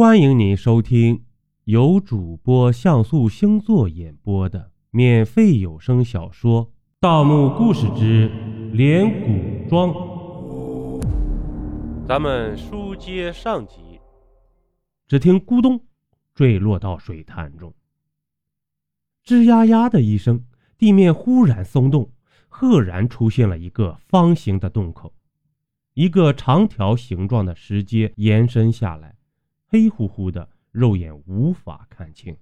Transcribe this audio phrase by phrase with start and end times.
[0.00, 1.26] 欢迎您收听
[1.64, 6.64] 由主播像素星座演播的免费有声小说
[7.00, 8.30] 《盗墓故事之
[8.72, 9.90] 连古庄》。
[12.08, 14.00] 咱们书接上集，
[15.06, 15.78] 只听咕咚
[16.34, 17.74] 坠落到水潭中，
[19.22, 20.42] 吱呀呀的一声，
[20.78, 22.10] 地面忽然松动，
[22.48, 25.12] 赫然出现了一个方形的洞口，
[25.92, 29.16] 一个长条形状的石阶延伸下来。
[29.70, 32.36] 黑乎乎的，肉眼无法看清。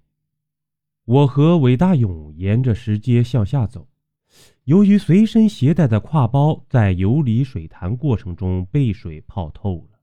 [1.04, 3.86] 我和韦大勇沿着石阶向下走，
[4.64, 9.98] 由于随身携带的挎包在游离水潭过程中被水泡透了，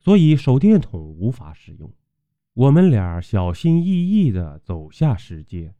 [0.00, 1.92] 所以手电筒无法使用。
[2.54, 5.74] 我们俩小心翼翼地走下石阶，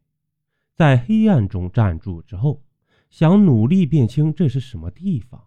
[0.75, 2.61] 在黑暗中站住之后，
[3.09, 5.43] 想努力辨清这是什么地方。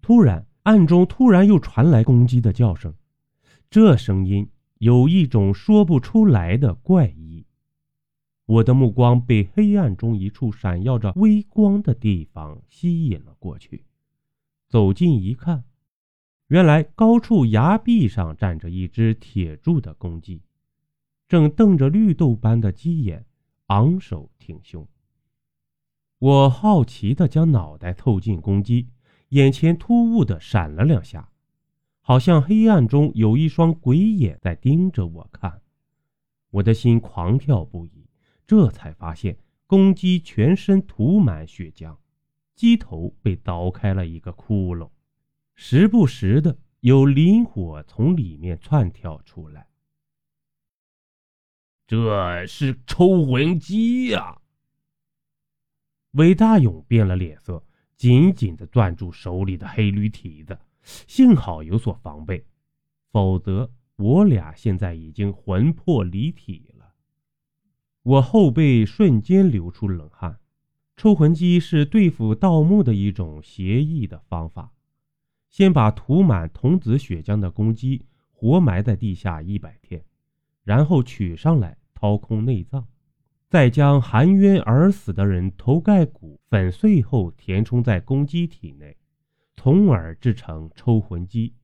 [0.00, 2.94] 突然，暗中突然又传来公鸡的叫声，
[3.68, 4.48] 这声音。
[4.82, 7.46] 有一种说不出来的怪异，
[8.46, 13.84] 我的目光被黑暗中一处闪耀着微光的地方吸引了过去。
[14.68, 15.62] 走近一看，
[16.48, 20.42] 原来高处崖壁上站着一只铁铸的公鸡，
[21.28, 23.24] 正瞪着绿豆般的鸡眼，
[23.66, 24.84] 昂首挺胸。
[26.18, 28.88] 我好奇地将脑袋凑近公鸡，
[29.28, 31.28] 眼前突兀地闪了两下。
[32.04, 35.62] 好像黑暗中有一双鬼眼在盯着我看，
[36.50, 38.08] 我的心狂跳不已。
[38.44, 41.96] 这才发现，公鸡全身涂满血浆，
[42.56, 44.90] 鸡头被凿开了一个窟窿，
[45.54, 49.68] 时不时的有磷火从里面窜跳出来。
[51.86, 54.40] 这是抽魂鸡呀！
[56.12, 57.64] 韦大勇变了脸色，
[57.96, 60.58] 紧紧的攥住手里的黑驴蹄子。
[60.82, 62.46] 幸好有所防备，
[63.10, 66.94] 否则我俩现在已经魂魄离体了。
[68.02, 70.38] 我后背瞬间流出冷汗。
[70.94, 74.72] 抽魂机是对付盗墓的一种协议的方法：
[75.48, 80.04] 先把涂满童子血浆的公鸡活埋在地下一百天，
[80.62, 82.86] 然后取上来掏空内脏，
[83.48, 88.96] 再将含冤而死的人头盖骨粉碎后填充在公鸡体内。
[89.56, 91.54] 从而制成抽魂机。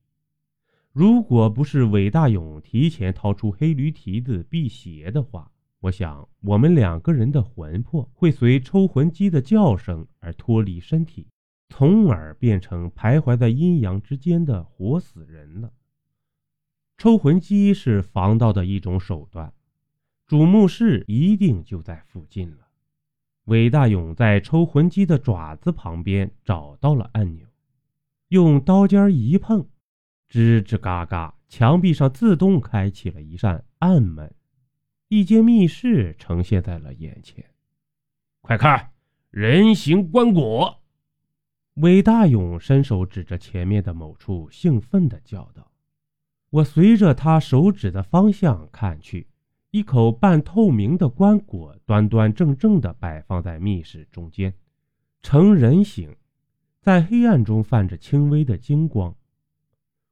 [0.91, 5.51] 如果不是韦大勇提前掏出黑驴蹄子辟邪的话，
[5.81, 11.27] 我想我们两个人的魂魄会随抽魂机的叫声而脱离身体，
[11.69, 15.71] 从而变成徘徊在阴阳之间的活死人了。
[16.97, 19.53] 抽魂机是防盗的一种手段，
[20.27, 22.67] 主墓室一定就在附近了。
[23.45, 27.47] 韦大勇在抽魂机的爪子旁边找到了按钮。
[28.29, 29.67] 用刀尖一碰，
[30.29, 34.35] 吱吱嘎嘎，墙壁上自动开启了一扇暗门，
[35.07, 37.43] 一间密室呈现在了眼前。
[38.41, 38.91] 快看，
[39.31, 40.75] 人形棺椁！
[41.73, 45.71] 韦大勇伸手指着前面的某处，兴奋地叫道
[46.51, 49.27] ：“我随着他手指的方向看去，
[49.71, 54.53] 一口半透明的棺椁端端正正地摆放在密室中间，
[55.23, 56.15] 呈人形。”
[56.89, 59.15] 在黑暗中泛着轻微的金光，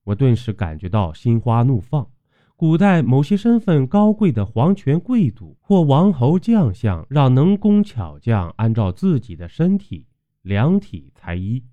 [0.04, 2.08] 我顿时感觉到心花怒放。
[2.56, 10.06] 古代某些身份高贵的皇权贵族或王侯将相，让能工巧匠按照自己的身体
[10.44, 11.64] 量体裁衣，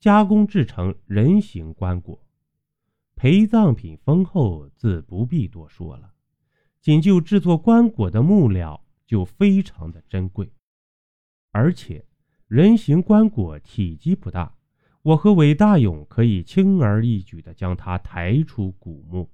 [0.00, 2.18] 加工制成人形棺椁，
[3.14, 6.10] 陪葬品丰厚，自不必多说了。
[6.80, 10.52] 仅就制作棺椁的木料就非常的珍贵，
[11.52, 12.04] 而且。
[12.50, 14.52] 人形棺椁体积不大，
[15.02, 19.30] 我和韦大勇可以轻而易举地将它抬出古墓，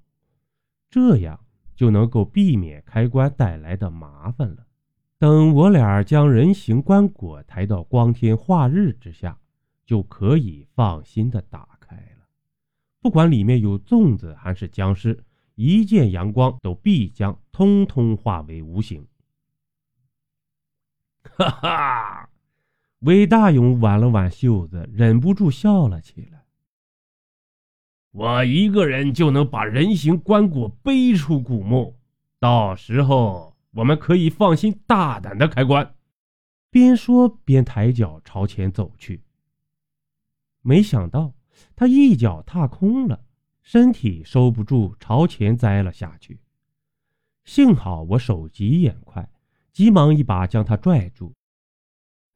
[0.87, 1.43] 这样
[1.75, 4.67] 就能够避免开棺带来的麻烦了。
[5.17, 9.39] 等我俩将人形棺椁抬到光天化日之下，
[9.83, 12.27] 就可以放心地打开了。
[13.01, 15.23] 不管里面有粽子还是僵尸，
[15.55, 19.07] 一见阳光都必将通通化为无形。
[21.23, 22.29] 哈哈。
[22.99, 26.45] 韦大勇挽了挽袖子，忍不住笑了起来。
[28.11, 31.95] 我一个人就能把人形棺椁背出古墓，
[32.39, 35.93] 到时候我们可以放心大胆的开棺。
[36.71, 39.21] 边说边抬脚朝前走去。
[40.61, 41.33] 没想到
[41.75, 43.23] 他一脚踏空了，
[43.61, 46.39] 身体收不住，朝前栽了下去。
[47.45, 49.29] 幸好我手疾眼快，
[49.71, 51.33] 急忙一把将他拽住。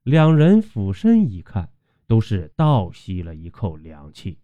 [0.03, 1.69] 两人俯身一看，
[2.07, 4.39] 都是倒吸了一口凉气。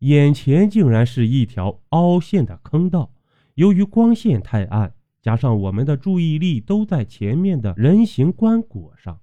[0.00, 3.12] 眼前竟然是一条凹陷的坑道，
[3.54, 9.20] 由于光线太暗，加上我们的注意力都在前面的人形棺椁上，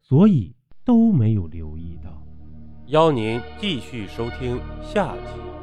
[0.00, 0.54] 所以
[0.84, 2.22] 都没有留意到。
[2.86, 5.57] 邀您继续收听下集。